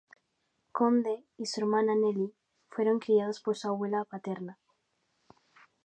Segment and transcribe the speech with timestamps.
[0.71, 2.33] Conde y su hermana Nelly
[2.71, 4.57] fueron criados por su abuela paterna.